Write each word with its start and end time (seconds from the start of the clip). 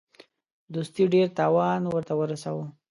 دوستي 0.73 1.03
ډېر 1.13 1.27
تاوان 1.39 1.81
ورته 1.87 2.13
ورساوه. 2.17 2.65